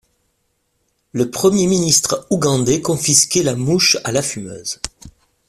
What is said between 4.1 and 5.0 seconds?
la fumeuse.